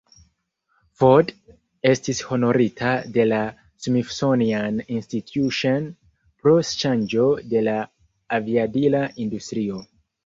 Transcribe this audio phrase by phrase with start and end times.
[1.01, 1.27] Ford
[1.89, 3.41] estis honorita de la
[3.87, 5.85] "Smithsonian Institution"
[6.43, 7.79] pro ŝanĝo de la
[8.41, 9.85] aviadila industrio.